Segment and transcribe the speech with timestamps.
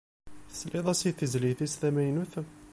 [0.49, 2.33] Tesliḍ as i tezlit is tamaynut?